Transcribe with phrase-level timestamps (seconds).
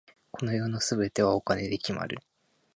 [0.31, 2.17] この世の全てはお金で決まる。